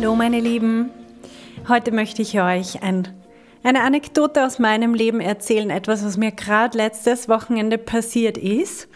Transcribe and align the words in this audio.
Hallo 0.00 0.14
meine 0.14 0.40
Lieben, 0.40 0.88
heute 1.68 1.92
möchte 1.92 2.22
ich 2.22 2.40
euch 2.40 2.82
ein, 2.82 3.06
eine 3.62 3.82
Anekdote 3.82 4.46
aus 4.46 4.58
meinem 4.58 4.94
Leben 4.94 5.20
erzählen, 5.20 5.68
etwas, 5.68 6.02
was 6.02 6.16
mir 6.16 6.32
gerade 6.32 6.78
letztes 6.78 7.28
Wochenende 7.28 7.76
passiert 7.76 8.38
ist. 8.38 8.88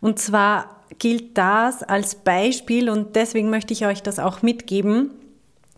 Und 0.00 0.18
zwar 0.18 0.80
gilt 0.98 1.36
das 1.36 1.82
als 1.82 2.14
Beispiel 2.14 2.88
und 2.88 3.14
deswegen 3.14 3.50
möchte 3.50 3.74
ich 3.74 3.84
euch 3.84 4.02
das 4.02 4.18
auch 4.18 4.40
mitgeben. 4.40 5.10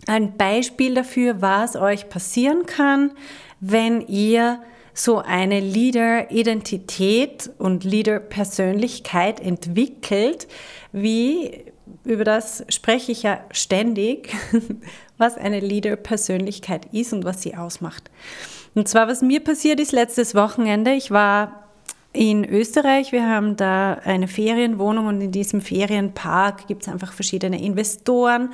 Ein 0.06 0.36
Beispiel 0.36 0.94
dafür, 0.94 1.42
was 1.42 1.74
euch 1.74 2.08
passieren 2.08 2.64
kann, 2.64 3.10
wenn 3.58 4.06
ihr 4.06 4.60
so 4.94 5.18
eine 5.18 5.58
Leader-Identität 5.58 7.50
und 7.58 7.82
Leader-Persönlichkeit 7.82 9.40
entwickelt, 9.40 10.46
wie 10.92 11.64
über 12.04 12.24
das 12.24 12.64
spreche 12.68 13.12
ich 13.12 13.22
ja 13.22 13.40
ständig, 13.50 14.34
was 15.18 15.36
eine 15.36 15.60
Leader-Persönlichkeit 15.60 16.86
ist 16.92 17.12
und 17.12 17.24
was 17.24 17.42
sie 17.42 17.56
ausmacht. 17.56 18.10
Und 18.74 18.88
zwar, 18.88 19.08
was 19.08 19.22
mir 19.22 19.40
passiert 19.40 19.80
ist 19.80 19.92
letztes 19.92 20.34
Wochenende, 20.34 20.92
ich 20.92 21.10
war 21.10 21.66
in 22.12 22.44
Österreich, 22.44 23.12
wir 23.12 23.28
haben 23.28 23.56
da 23.56 23.94
eine 24.04 24.28
Ferienwohnung 24.28 25.06
und 25.06 25.20
in 25.20 25.32
diesem 25.32 25.60
Ferienpark 25.60 26.66
gibt 26.66 26.82
es 26.82 26.88
einfach 26.88 27.12
verschiedene 27.12 27.62
Investoren 27.62 28.52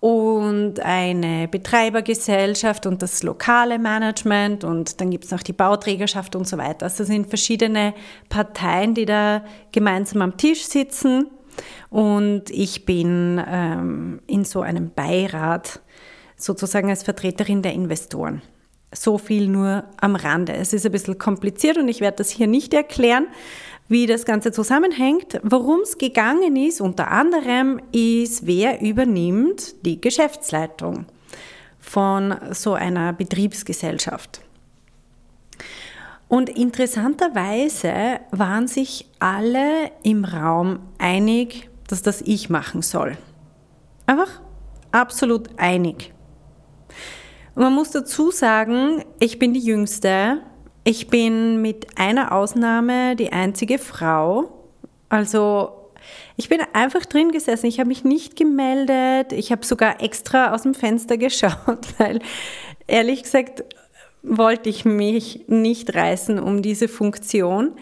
und 0.00 0.80
eine 0.80 1.48
Betreibergesellschaft 1.48 2.86
und 2.86 3.00
das 3.00 3.22
lokale 3.22 3.78
Management 3.78 4.62
und 4.62 5.00
dann 5.00 5.10
gibt 5.10 5.24
es 5.24 5.30
noch 5.30 5.42
die 5.42 5.54
Bauträgerschaft 5.54 6.36
und 6.36 6.46
so 6.46 6.58
weiter. 6.58 6.84
Also 6.84 7.04
sind 7.04 7.28
verschiedene 7.28 7.94
Parteien, 8.28 8.94
die 8.94 9.06
da 9.06 9.42
gemeinsam 9.72 10.20
am 10.22 10.36
Tisch 10.36 10.64
sitzen 10.64 11.28
und 11.90 12.50
ich 12.50 12.84
bin 12.84 13.42
ähm, 13.46 14.20
in 14.26 14.44
so 14.44 14.60
einem 14.60 14.90
Beirat 14.90 15.80
sozusagen 16.36 16.90
als 16.90 17.02
Vertreterin 17.02 17.62
der 17.62 17.72
Investoren. 17.72 18.42
So 18.92 19.18
viel 19.18 19.48
nur 19.48 19.84
am 20.00 20.16
Rande. 20.16 20.52
Es 20.54 20.72
ist 20.72 20.86
ein 20.86 20.92
bisschen 20.92 21.18
kompliziert 21.18 21.76
und 21.78 21.88
ich 21.88 22.00
werde 22.00 22.18
das 22.18 22.30
hier 22.30 22.46
nicht 22.46 22.72
erklären, 22.72 23.26
wie 23.88 24.06
das 24.06 24.24
Ganze 24.24 24.52
zusammenhängt. 24.52 25.40
Worum 25.42 25.80
es 25.80 25.98
gegangen 25.98 26.56
ist, 26.56 26.80
unter 26.80 27.10
anderem, 27.10 27.80
ist, 27.92 28.46
wer 28.46 28.80
übernimmt 28.80 29.84
die 29.84 30.00
Geschäftsleitung 30.00 31.06
von 31.78 32.34
so 32.50 32.74
einer 32.74 33.12
Betriebsgesellschaft. 33.12 34.40
Und 36.28 36.48
interessanterweise 36.48 38.20
waren 38.32 38.66
sich 38.66 39.06
alle 39.20 39.90
im 40.02 40.24
Raum 40.24 40.80
einig, 40.98 41.70
dass 41.88 42.02
das 42.02 42.20
ich 42.22 42.50
machen 42.50 42.82
soll. 42.82 43.16
Einfach 44.06 44.40
absolut 44.90 45.50
einig. 45.58 46.12
Und 47.54 47.62
man 47.62 47.72
muss 47.72 47.90
dazu 47.90 48.30
sagen, 48.30 49.04
ich 49.18 49.38
bin 49.38 49.54
die 49.54 49.60
Jüngste. 49.60 50.42
Ich 50.84 51.08
bin 51.08 51.62
mit 51.62 51.98
einer 51.98 52.32
Ausnahme 52.32 53.16
die 53.16 53.32
einzige 53.32 53.78
Frau. 53.78 54.52
Also 55.08 55.90
ich 56.36 56.48
bin 56.48 56.60
einfach 56.72 57.06
drin 57.06 57.30
gesessen. 57.30 57.66
Ich 57.66 57.78
habe 57.80 57.88
mich 57.88 58.04
nicht 58.04 58.36
gemeldet. 58.36 59.32
Ich 59.32 59.52
habe 59.52 59.64
sogar 59.64 60.02
extra 60.02 60.54
aus 60.54 60.62
dem 60.62 60.74
Fenster 60.74 61.16
geschaut, 61.16 61.86
weil 61.98 62.20
ehrlich 62.86 63.22
gesagt 63.22 63.64
wollte 64.28 64.68
ich 64.68 64.84
mich 64.84 65.44
nicht 65.48 65.94
reißen 65.94 66.38
um 66.38 66.62
diese 66.62 66.88
Funktion. 66.88 67.72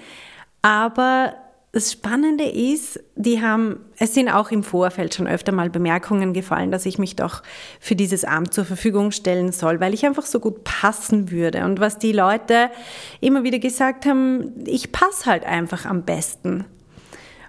Aber 0.62 1.34
das 1.74 1.90
Spannende 1.90 2.44
ist, 2.44 3.02
die 3.16 3.42
haben, 3.42 3.80
es 3.98 4.14
sind 4.14 4.28
auch 4.28 4.52
im 4.52 4.62
Vorfeld 4.62 5.12
schon 5.12 5.26
öfter 5.26 5.50
mal 5.50 5.70
Bemerkungen 5.70 6.32
gefallen, 6.32 6.70
dass 6.70 6.86
ich 6.86 6.98
mich 6.98 7.16
doch 7.16 7.42
für 7.80 7.96
dieses 7.96 8.24
Amt 8.24 8.54
zur 8.54 8.64
Verfügung 8.64 9.10
stellen 9.10 9.50
soll, 9.50 9.80
weil 9.80 9.92
ich 9.92 10.06
einfach 10.06 10.24
so 10.24 10.38
gut 10.38 10.62
passen 10.62 11.32
würde. 11.32 11.64
Und 11.64 11.80
was 11.80 11.98
die 11.98 12.12
Leute 12.12 12.70
immer 13.20 13.42
wieder 13.42 13.58
gesagt 13.58 14.06
haben, 14.06 14.52
ich 14.66 14.92
passe 14.92 15.26
halt 15.26 15.44
einfach 15.44 15.84
am 15.84 16.04
besten. 16.04 16.64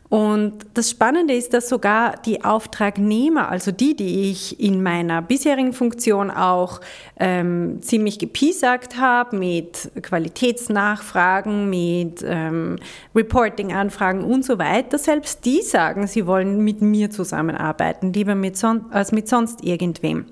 Und 0.07 0.53
das 0.75 0.91
Spannende 0.91 1.33
ist, 1.33 1.53
dass 1.53 1.67
sogar 1.67 2.17
die 2.25 2.43
Auftragnehmer, 2.43 3.49
also 3.49 3.71
die, 3.71 3.95
die 3.95 4.29
ich 4.29 4.59
in 4.59 4.83
meiner 4.83 5.21
bisherigen 5.23 5.73
Funktion 5.73 6.29
auch 6.29 6.79
ähm, 7.19 7.81
ziemlich 7.81 8.19
gepiesackt 8.19 8.99
habe 8.99 9.35
mit 9.35 9.89
Qualitätsnachfragen, 10.01 11.69
mit 11.69 12.23
ähm, 12.23 12.75
Reporting-Anfragen 13.15 14.23
und 14.23 14.45
so 14.45 14.59
weiter, 14.59 14.99
selbst 14.99 15.43
die 15.43 15.63
sagen, 15.63 16.05
sie 16.05 16.27
wollen 16.27 16.63
mit 16.63 16.81
mir 16.81 17.09
zusammenarbeiten, 17.09 18.13
lieber 18.13 18.35
mit 18.35 18.55
als 18.91 19.11
mit 19.11 19.27
sonst 19.27 19.63
irgendwem. 19.63 20.25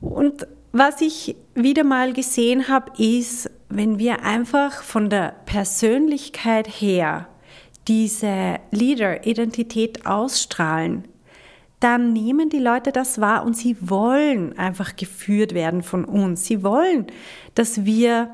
Und 0.00 0.46
was 0.72 1.00
ich 1.00 1.34
wieder 1.54 1.84
mal 1.84 2.12
gesehen 2.12 2.68
habe, 2.68 2.92
ist, 3.02 3.50
wenn 3.68 3.98
wir 3.98 4.22
einfach 4.22 4.82
von 4.82 5.10
der 5.10 5.34
Persönlichkeit 5.44 6.68
her 6.68 7.26
diese 7.88 8.58
Leader-Identität 8.70 10.06
ausstrahlen, 10.06 11.04
dann 11.80 12.12
nehmen 12.12 12.48
die 12.48 12.60
Leute 12.60 12.92
das 12.92 13.20
wahr 13.20 13.44
und 13.44 13.56
sie 13.56 13.76
wollen 13.80 14.56
einfach 14.56 14.94
geführt 14.94 15.52
werden 15.52 15.82
von 15.82 16.04
uns. 16.04 16.44
Sie 16.44 16.62
wollen, 16.62 17.06
dass 17.54 17.84
wir 17.84 18.30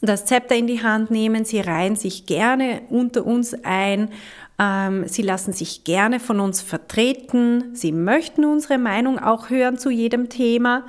das 0.00 0.24
Zepter 0.24 0.54
in 0.54 0.66
die 0.66 0.82
Hand 0.82 1.10
nehmen. 1.10 1.44
Sie 1.44 1.60
reihen 1.60 1.96
sich 1.96 2.26
gerne 2.26 2.82
unter 2.90 3.26
uns 3.26 3.54
ein. 3.64 4.10
Ähm, 4.58 5.08
sie 5.08 5.22
lassen 5.22 5.52
sich 5.52 5.82
gerne 5.84 6.20
von 6.20 6.38
uns 6.38 6.60
vertreten. 6.60 7.74
Sie 7.74 7.90
möchten 7.90 8.44
unsere 8.44 8.78
Meinung 8.78 9.18
auch 9.18 9.50
hören 9.50 9.78
zu 9.78 9.90
jedem 9.90 10.28
Thema. 10.28 10.84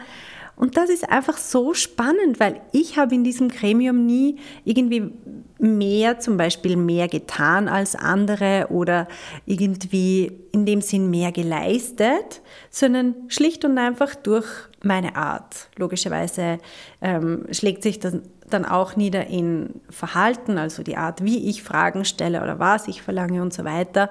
Und 0.56 0.78
das 0.78 0.90
ist 0.90 1.10
einfach 1.10 1.38
so 1.38 1.74
spannend, 1.74 2.40
weil 2.40 2.62
ich 2.72 2.98
habe 2.98 3.16
in 3.16 3.24
diesem 3.24 3.50
Gremium 3.50 4.06
nie 4.06 4.38
irgendwie 4.64 5.12
mehr, 5.60 6.20
zum 6.20 6.38
Beispiel 6.38 6.76
mehr 6.76 7.08
getan 7.08 7.68
als 7.68 7.96
andere 7.96 8.68
oder 8.70 9.08
irgendwie 9.46 10.32
in 10.52 10.66
dem 10.66 10.82
Sinn 10.82 11.10
mehr 11.10 11.32
geleistet, 11.32 12.42
sondern 12.70 13.16
schlicht 13.28 13.66
und 13.66 13.78
einfach 13.78 14.16
durch 14.16 14.48
meine 14.84 15.16
Art. 15.16 15.70
Logischerweise 15.78 16.60
ähm, 17.02 17.46
schlägt 17.52 17.84
sich 17.84 18.00
das 18.00 18.18
dann 18.50 18.66
auch 18.66 18.96
nieder 18.96 19.28
in 19.28 19.82
Verhalten, 19.90 20.58
also 20.58 20.84
die 20.84 20.98
Art, 20.98 21.24
wie 21.24 21.50
ich 21.50 21.64
Fragen 21.64 22.06
stelle 22.06 22.44
oder 22.44 22.60
was 22.60 22.88
ich 22.88 23.02
verlange 23.02 23.42
und 23.42 23.54
so 23.54 23.64
weiter. 23.64 24.10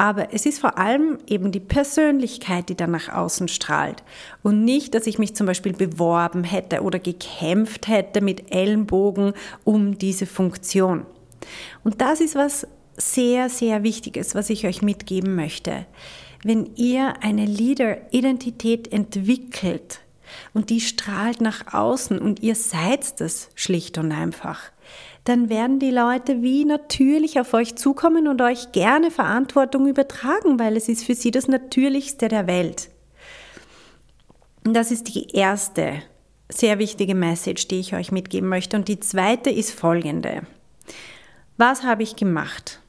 Aber 0.00 0.32
es 0.32 0.46
ist 0.46 0.60
vor 0.60 0.78
allem 0.78 1.18
eben 1.26 1.52
die 1.52 1.60
Persönlichkeit, 1.60 2.70
die 2.70 2.74
dann 2.74 2.90
nach 2.90 3.10
außen 3.10 3.48
strahlt. 3.48 4.02
Und 4.42 4.64
nicht, 4.64 4.94
dass 4.94 5.06
ich 5.06 5.18
mich 5.18 5.36
zum 5.36 5.46
Beispiel 5.46 5.74
beworben 5.74 6.42
hätte 6.42 6.80
oder 6.80 6.98
gekämpft 6.98 7.86
hätte 7.86 8.22
mit 8.22 8.50
Ellenbogen 8.50 9.34
um 9.62 9.98
diese 9.98 10.24
Funktion. 10.24 10.69
Und 11.84 12.00
das 12.00 12.20
ist 12.20 12.34
was 12.34 12.66
sehr, 12.96 13.48
sehr 13.48 13.82
Wichtiges, 13.82 14.34
was 14.34 14.50
ich 14.50 14.66
euch 14.66 14.82
mitgeben 14.82 15.34
möchte. 15.34 15.86
Wenn 16.42 16.70
ihr 16.76 17.14
eine 17.22 17.44
Leader-Identität 17.44 18.92
entwickelt 18.92 20.00
und 20.54 20.70
die 20.70 20.80
strahlt 20.80 21.40
nach 21.40 21.74
außen 21.74 22.18
und 22.18 22.40
ihr 22.40 22.54
seid 22.54 23.20
das 23.20 23.50
schlicht 23.54 23.98
und 23.98 24.12
einfach, 24.12 24.70
dann 25.24 25.48
werden 25.48 25.78
die 25.78 25.90
Leute 25.90 26.42
wie 26.42 26.64
natürlich 26.64 27.38
auf 27.40 27.52
euch 27.52 27.76
zukommen 27.76 28.26
und 28.26 28.40
euch 28.40 28.72
gerne 28.72 29.10
Verantwortung 29.10 29.86
übertragen, 29.86 30.58
weil 30.58 30.76
es 30.76 30.88
ist 30.88 31.04
für 31.04 31.14
sie 31.14 31.30
das 31.30 31.46
Natürlichste 31.46 32.28
der 32.28 32.46
Welt. 32.46 32.90
Und 34.64 34.74
das 34.74 34.90
ist 34.90 35.14
die 35.14 35.30
erste 35.34 36.02
sehr 36.48 36.78
wichtige 36.78 37.14
Message, 37.14 37.68
die 37.68 37.80
ich 37.80 37.94
euch 37.94 38.12
mitgeben 38.12 38.48
möchte. 38.48 38.76
Und 38.76 38.88
die 38.88 39.00
zweite 39.00 39.50
ist 39.50 39.72
folgende. 39.72 40.42
Was 41.60 41.82
habe 41.82 42.02
ich 42.02 42.16
gemacht? 42.16 42.80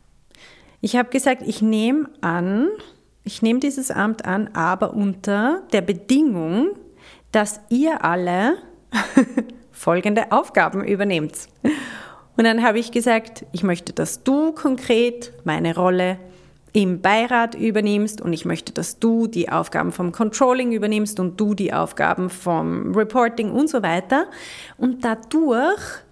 Ich 0.80 0.96
habe 0.96 1.10
gesagt, 1.10 1.42
ich 1.46 1.62
nehme 1.62 2.10
an, 2.22 2.70
ich 3.26 3.42
nehme 3.42 3.60
dieses 3.60 3.92
Amt 3.92 4.24
an, 4.24 4.48
aber 4.54 4.94
unter 4.94 5.64
der 5.74 5.82
Bedingung, 5.82 6.70
dass 7.34 7.60
ihr 7.68 8.06
alle 8.06 8.54
folgende 9.74 10.32
Aufgaben 10.32 10.86
übernehmt. 10.86 11.50
Und 12.38 12.46
dann 12.46 12.64
habe 12.64 12.80
ich 12.80 12.94
gesagt, 12.94 13.46
ich 13.52 13.64
möchte, 13.64 13.92
dass 13.92 14.24
du 14.24 14.54
konkret 14.54 15.34
meine 15.44 15.76
Rolle 15.76 16.18
im 16.72 17.02
Beirat 17.02 17.56
übernimmst 17.56 18.22
und 18.22 18.32
ich 18.32 18.46
möchte, 18.46 18.72
dass 18.72 19.00
du 19.00 19.28
die 19.28 19.50
Aufgaben 19.50 19.92
vom 19.92 20.14
Controlling 20.14 20.72
übernimmst 20.72 21.20
und 21.20 21.38
du 21.38 21.56
die 21.56 21.74
Aufgaben 21.74 22.30
vom 22.30 22.96
Reporting 22.96 23.52
und 23.52 23.70
so 23.70 23.84
weiter. 23.84 24.28
Und 24.78 25.04
dadurch 25.04 26.06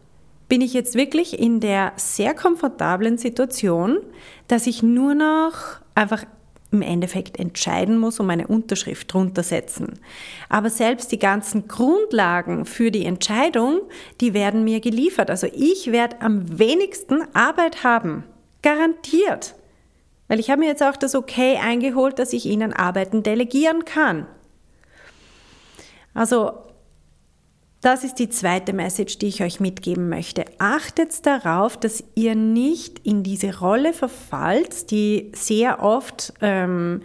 bin 0.50 0.62
ich 0.62 0.74
jetzt 0.74 0.96
wirklich 0.96 1.40
in 1.40 1.60
der 1.60 1.94
sehr 1.96 2.34
komfortablen 2.34 3.18
Situation, 3.18 4.00
dass 4.48 4.68
ich 4.68 4.84
nur 4.84 5.14
noch 5.14 5.80
einfach 5.96 6.26
im 6.72 6.82
Endeffekt 6.82 7.40
entscheiden 7.40 7.98
muss 7.98 8.20
und 8.20 8.28
meine 8.28 8.48
Unterschrift 8.48 9.12
drunter 9.12 9.42
setzen. 9.42 10.00
Aber 10.50 10.70
selbst 10.70 11.12
die 11.12 11.18
ganzen 11.20 11.68
Grundlagen 11.68 12.66
für 12.66 12.92
die 12.92 13.06
Entscheidung, 13.06 13.82
die 14.22 14.34
werden 14.34 14.64
mir 14.64 14.80
geliefert. 14.80 15.30
Also 15.30 15.48
ich 15.52 15.92
werde 15.92 16.22
am 16.22 16.60
wenigsten 16.60 17.24
Arbeit 17.34 17.84
haben. 17.84 18.24
Garantiert. 18.62 19.56
Weil 20.28 20.40
ich 20.40 20.52
habe 20.52 20.60
mir 20.60 20.68
jetzt 20.68 20.84
auch 20.84 20.98
das 20.98 21.16
Okay 21.16 21.58
eingeholt, 21.58 22.20
dass 22.20 22.34
ich 22.34 22.46
Ihnen 22.46 22.74
Arbeiten 22.74 23.24
delegieren 23.24 23.86
kann. 23.86 24.28
Also 26.14 26.54
das 27.82 28.04
ist 28.04 28.16
die 28.16 28.30
zweite 28.30 28.74
Message, 28.74 29.20
die 29.20 29.28
ich 29.28 29.42
euch 29.42 29.60
mitgeben 29.60 30.10
möchte. 30.10 30.46
Achtet 30.58 31.26
darauf, 31.26 31.78
dass 31.78 32.04
ihr 32.16 32.36
nicht 32.36 33.00
in 33.06 33.24
diese 33.24 33.60
Rolle 33.60 33.94
verfallt, 33.94 34.92
die 34.92 35.32
sehr 35.34 35.82
oft, 35.82 36.34
ähm, 36.42 37.02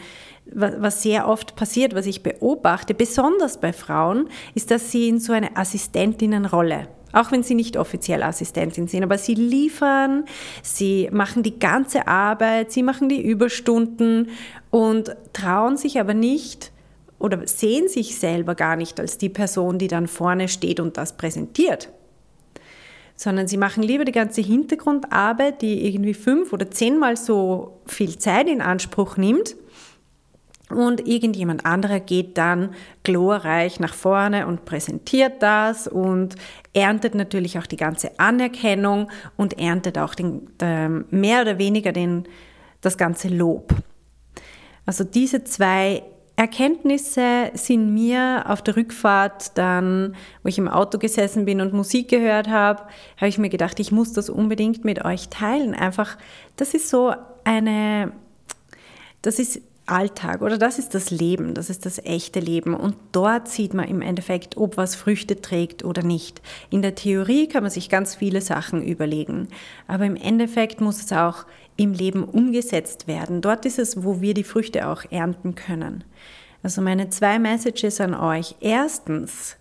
was 0.47 1.03
sehr 1.03 1.29
oft 1.29 1.55
passiert, 1.55 1.95
was 1.95 2.07
ich 2.07 2.23
beobachte, 2.23 2.93
besonders 2.93 3.61
bei 3.61 3.73
Frauen, 3.73 4.29
ist, 4.55 4.71
dass 4.71 4.91
sie 4.91 5.09
in 5.09 5.21
so 5.21 5.33
eine 5.33 5.57
Assistentinnenrolle 5.57 6.89
auch 7.15 7.31
wenn 7.31 7.45
sie 7.45 7.55
nicht 7.55 7.77
offiziell 7.77 8.23
Assistentin 8.23 8.89
sind, 8.89 9.05
aber 9.05 9.19
sie 9.19 9.35
liefern, 9.35 10.25
sie 10.63 11.09
machen 11.13 11.45
die 11.45 11.59
ganze 11.61 12.09
Arbeit, 12.09 12.73
sie 12.73 12.83
machen 12.83 13.09
die 13.09 13.23
Überstunden 13.23 14.31
und 14.71 15.17
trauen 15.33 15.77
sich 15.77 16.01
aber 16.01 16.13
nicht 16.13 16.73
oder 17.19 17.47
sehen 17.47 17.89
sich 17.89 18.19
selber 18.19 18.55
gar 18.55 18.77
nicht 18.77 19.01
als 19.01 19.19
die 19.19 19.29
Person, 19.29 19.79
die 19.79 19.89
dann 19.89 20.07
vorne 20.07 20.49
steht 20.49 20.81
und 20.81 20.97
das 20.97 21.17
präsentiert 21.17 21.89
sondern 23.17 23.47
sie 23.47 23.57
machen 23.57 23.83
lieber 23.83 24.05
die 24.05 24.13
ganze 24.13 24.41
Hintergrundarbeit, 24.41 25.63
die 25.63 25.87
irgendwie 25.87 26.15
fünf 26.15 26.53
oder 26.53 26.71
zehnmal 26.71 27.17
so 27.17 27.81
viel 27.87 28.19
Zeit 28.19 28.49
in 28.49 28.61
Anspruch 28.61 29.17
nimmt 29.17 29.57
und 30.71 31.07
irgendjemand 31.07 31.67
anderer 31.67 32.01
geht 32.01 32.39
dann 32.39 32.75
glorreich 33.03 33.81
nach 33.81 33.95
vorne 33.95 34.47
und 34.47 34.65
präsentiert 34.65 35.43
das 35.43 35.87
und 35.87 36.37
erntet 36.73 37.15
natürlich 37.15 37.59
auch 37.59 37.67
die 37.67 37.77
ganze 37.77 38.19
Anerkennung 38.19 39.11
und 39.37 39.59
erntet 39.59 39.99
auch 39.99 40.15
den, 40.15 40.49
den, 40.59 41.05
mehr 41.11 41.43
oder 41.43 41.59
weniger 41.59 41.93
den, 41.93 42.25
das 42.81 42.97
ganze 42.97 43.29
Lob. 43.29 43.75
Also 44.87 45.05
diese 45.05 45.45
zwei 45.45 46.03
Erkenntnisse 46.37 47.53
sind 47.55 47.95
mir 47.95 48.45
auf 48.49 48.61
der 48.61 48.77
Rückfahrt 48.77 49.57
dann, 49.57 50.17
wo 50.43 50.49
ich 50.49 50.59
im 50.59 50.67
Auto 50.67 50.99
gesessen 50.99 51.45
bin 51.45 51.61
und 51.61 51.73
Musik 51.73 52.09
gehört 52.09 52.49
habe, 52.49 52.83
habe 53.17 53.29
ich 53.29 53.39
mir 53.39 53.51
gedacht, 53.51 53.79
ich 53.79 53.93
muss 53.93 54.13
das 54.13 54.29
unbedingt 54.29 54.85
mit 54.85 55.05
euch 55.05 55.29
teilen. 55.29 55.75
Einfach, 55.75 56.19
das 56.57 56.75
ist 56.75 56.89
so 56.89 57.15
eine, 57.45 58.13
das 59.23 59.39
ist 59.39 59.61
Alltag 59.87 60.41
oder 60.41 60.57
das 60.57 60.79
ist 60.79 60.95
das 60.95 61.11
Leben, 61.11 61.53
das 61.53 61.69
ist 61.69 61.85
das 61.85 61.99
echte 61.99 62.41
Leben 62.41 62.75
und 62.75 62.97
dort 63.13 63.49
sieht 63.49 63.75
man 63.75 63.87
im 63.87 64.01
Endeffekt, 64.01 64.57
ob 64.57 64.79
was 64.79 64.95
Früchte 64.95 65.43
trägt 65.43 65.85
oder 65.85 66.03
nicht. 66.03 66.41
In 66.71 66.81
der 66.81 66.95
Theorie 66.95 67.49
kann 67.49 67.63
man 67.63 67.71
sich 67.71 67.91
ganz 67.91 68.15
viele 68.15 68.41
Sachen 68.41 68.83
überlegen, 68.83 69.49
aber 69.87 70.07
im 70.07 70.17
Endeffekt 70.17 70.81
muss 70.81 71.05
es 71.05 71.13
auch 71.13 71.45
im 71.77 71.93
Leben 71.93 72.25
umgesetzt 72.25 73.07
werden. 73.07 73.41
Dort 73.41 73.67
ist 73.67 73.79
es, 73.79 74.05
wo 74.05 74.21
wir 74.21 74.35
die 74.35 74.45
Früchte 74.45 74.89
auch 74.89 75.05
ernten 75.11 75.55
können. 75.55 76.05
Also 76.63 76.81
meine 76.81 77.11
zwei 77.11 77.39
Messages 77.39 78.01
an 78.01 78.15
euch. 78.15 78.55
Erstens, 78.61 79.57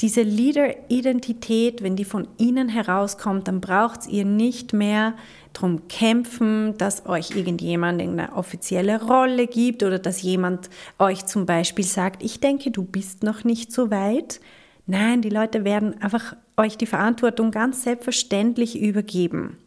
diese 0.00 0.22
Leader-Identität, 0.22 1.82
wenn 1.82 1.96
die 1.96 2.04
von 2.04 2.28
innen 2.38 2.68
herauskommt, 2.68 3.48
dann 3.48 3.60
braucht 3.60 4.06
ihr 4.06 4.24
nicht 4.24 4.72
mehr 4.72 5.14
drum 5.52 5.88
kämpfen, 5.88 6.78
dass 6.78 7.06
euch 7.06 7.32
irgendjemand 7.32 8.00
eine 8.00 8.32
offizielle 8.34 9.02
Rolle 9.02 9.46
gibt 9.46 9.82
oder 9.82 9.98
dass 9.98 10.22
jemand 10.22 10.70
euch 10.98 11.26
zum 11.26 11.46
Beispiel 11.46 11.84
sagt, 11.84 12.22
ich 12.22 12.40
denke, 12.40 12.70
du 12.70 12.84
bist 12.84 13.22
noch 13.22 13.44
nicht 13.44 13.72
so 13.72 13.90
weit. 13.90 14.40
Nein, 14.86 15.20
die 15.20 15.28
Leute 15.28 15.64
werden 15.64 16.00
einfach 16.00 16.36
euch 16.56 16.76
die 16.76 16.86
Verantwortung 16.86 17.50
ganz 17.50 17.82
selbstverständlich 17.82 18.80
übergeben. 18.80 19.58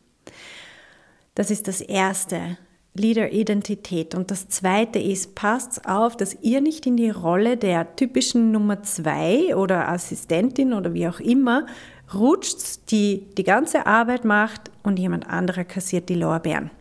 Das 1.35 1.51
ist 1.51 1.67
das 1.67 1.81
Erste. 1.81 2.57
Leader-Identität. 2.95 4.15
Und 4.15 4.31
das 4.31 4.47
Zweite 4.47 4.99
ist, 4.99 5.35
passt 5.35 5.87
auf, 5.87 6.15
dass 6.15 6.37
ihr 6.41 6.61
nicht 6.61 6.85
in 6.85 6.97
die 6.97 7.09
Rolle 7.09 7.57
der 7.57 7.95
typischen 7.95 8.51
Nummer 8.51 8.83
zwei 8.83 9.55
oder 9.55 9.89
Assistentin 9.89 10.73
oder 10.73 10.93
wie 10.93 11.07
auch 11.07 11.19
immer 11.19 11.65
rutscht, 12.13 12.91
die 12.91 13.25
die 13.37 13.43
ganze 13.43 13.85
Arbeit 13.85 14.25
macht 14.25 14.71
und 14.83 14.97
jemand 14.97 15.29
anderer 15.29 15.65
kassiert 15.65 16.07
die 16.07 16.15
Lorbeeren. 16.15 16.71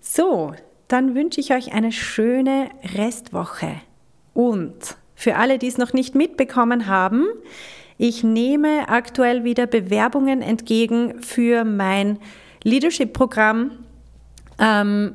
So, 0.00 0.54
dann 0.88 1.14
wünsche 1.14 1.40
ich 1.40 1.52
euch 1.52 1.72
eine 1.74 1.92
schöne 1.92 2.70
Restwoche. 2.94 3.74
Und 4.32 4.96
für 5.14 5.36
alle, 5.36 5.58
die 5.58 5.66
es 5.66 5.78
noch 5.78 5.92
nicht 5.92 6.14
mitbekommen 6.14 6.86
haben, 6.86 7.26
ich 7.98 8.22
nehme 8.22 8.88
aktuell 8.88 9.44
wieder 9.44 9.66
Bewerbungen 9.66 10.42
entgegen 10.42 11.22
für 11.22 11.64
mein 11.64 12.18
Leadership-Programm 12.62 13.72
ähm, 14.58 15.14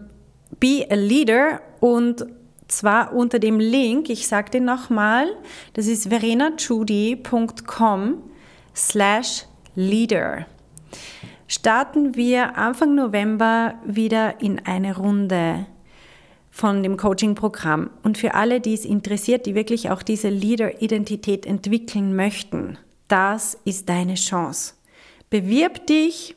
Be 0.60 0.86
a 0.90 0.96
Leader 0.96 1.62
und 1.80 2.26
zwar 2.68 3.14
unter 3.14 3.40
dem 3.40 3.60
Link, 3.60 4.10
ich 4.10 4.28
sage 4.28 4.52
den 4.52 4.66
nochmal, 4.66 5.28
das 5.74 5.88
ist 5.88 6.10
verenachudi.com 6.10 8.18
slash 8.76 9.46
leader. 9.76 10.46
Starten 11.48 12.16
wir 12.16 12.58
Anfang 12.58 12.96
November 12.96 13.76
wieder 13.86 14.42
in 14.42 14.60
eine 14.66 14.96
Runde 14.96 15.66
von 16.50 16.84
dem 16.84 16.98
Coaching-Programm. 16.98 17.90
Und 18.04 18.18
für 18.18 18.36
alle, 18.36 18.62
die 18.62 18.74
es 18.74 18.86
interessiert, 18.86 19.46
die 19.46 19.56
wirklich 19.56 19.90
auch 19.90 20.04
diese 20.04 20.30
Leader-Identität 20.30 21.46
entwickeln 21.46 22.16
möchten, 22.16 22.78
das 23.08 23.58
ist 23.66 23.90
deine 23.90 24.16
Chance. 24.16 24.76
Bewirb 25.30 25.88
dich. 25.88 26.36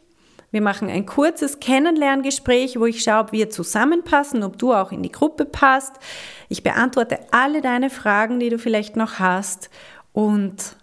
Wir 0.54 0.62
machen 0.62 0.88
ein 0.88 1.04
kurzes 1.04 1.58
Kennenlerngespräch, 1.58 2.78
wo 2.78 2.86
ich 2.86 3.02
schaue, 3.02 3.22
ob 3.22 3.32
wir 3.32 3.50
zusammenpassen, 3.50 4.44
ob 4.44 4.56
du 4.56 4.72
auch 4.72 4.92
in 4.92 5.02
die 5.02 5.10
Gruppe 5.10 5.46
passt. 5.46 5.94
Ich 6.48 6.62
beantworte 6.62 7.18
alle 7.32 7.60
deine 7.60 7.90
Fragen, 7.90 8.38
die 8.38 8.50
du 8.50 8.60
vielleicht 8.60 8.94
noch 8.94 9.18
hast. 9.18 9.68
Und 10.12 10.76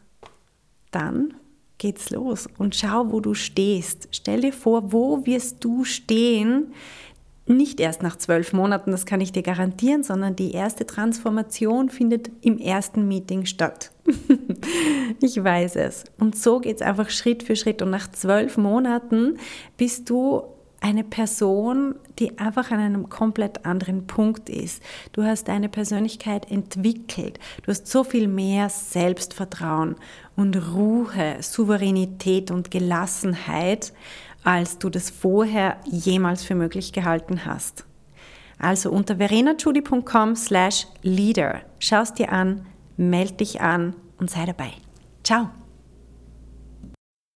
dann 0.92 1.36
geht's 1.78 2.10
los 2.10 2.50
und 2.58 2.75
schau, 2.75 3.13
wo 3.13 3.22
du 3.22 3.34
stehst. 3.34 4.10
Stell 4.12 4.42
dir 4.42 4.51
vor, 4.51 4.92
wo 4.92 5.25
wirst 5.25 5.63
du 5.63 5.86
stehen? 5.86 6.74
Nicht 7.46 7.80
erst 7.80 8.04
nach 8.04 8.18
zwölf 8.18 8.51
Monaten, 8.51 8.92
das 8.92 9.06
kann 9.06 9.22
ich 9.22 9.32
dir 9.32 9.42
garantieren, 9.42 10.04
sondern 10.04 10.36
die 10.36 10.51
erste 10.51 10.86
Transformation 10.86 11.90
findet 11.90 12.30
im 12.42 12.58
ersten 12.58 13.08
Meeting 13.08 13.46
statt. 13.46 13.92
ich 15.22 15.44
weiß 15.44 15.75
es. 15.77 16.06
Und 16.20 16.36
so 16.36 16.60
geht 16.60 16.77
es 16.77 16.82
einfach 16.82 17.10
Schritt 17.10 17.44
für 17.44 17.56
Schritt. 17.56 17.82
Und 17.82 17.89
nach 17.89 18.12
zwölf 18.12 18.58
Monaten 18.58 19.38
bist 19.77 20.10
du 20.10 20.44
eine 20.82 21.03
Person, 21.03 21.96
die 22.18 22.39
einfach 22.39 22.72
an 22.72 22.80
einem 22.80 23.10
komplett 23.10 23.65
anderen 23.65 24.08
Punkt 24.08 24.50
ist. 24.50 24.82
Du 25.13 25.24
hast 25.24 25.48
deine 25.48 25.70
Persönlichkeit 25.70 26.50
entwickelt. 26.50 27.39
Du 27.63 27.72
hast 27.72 27.88
so 27.88 28.03
viel 28.03 28.27
mehr 28.27 28.70
Selbstvertrauen 28.70 29.96
und 30.36 30.56
Ruhe, 30.74 31.38
Souveränität 31.39 32.50
und 32.50 32.72
Gelassenheit, 32.72 33.94
als 34.44 34.80
du 34.80 34.89
das 34.89 35.12
vorher 35.12 35.77
jemals 35.86 36.44
für 36.44 36.56
möglich 36.56 36.94
gehalten 36.94 37.46
hast. 37.46 37.86
Also 38.58 38.91
unter 38.91 39.18
verenachudi.com 39.18 40.36
slash 40.36 40.88
leader. 41.03 41.62
Schau 41.77 42.01
es 42.01 42.13
dir 42.13 42.32
an, 42.32 42.65
melde 43.10 43.34
dich 43.34 43.62
an 43.62 43.96
und 44.17 44.29
sei 44.29 44.46
dabei. 44.46 44.72
Ciao! 45.24 45.50